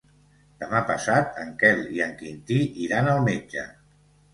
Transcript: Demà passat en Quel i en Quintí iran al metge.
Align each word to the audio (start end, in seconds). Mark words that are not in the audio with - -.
Demà 0.63 0.79
passat 0.87 1.37
en 1.45 1.53
Quel 1.61 1.85
i 2.01 2.03
en 2.09 2.19
Quintí 2.25 2.61
iran 2.89 3.15
al 3.17 3.27
metge. 3.33 3.73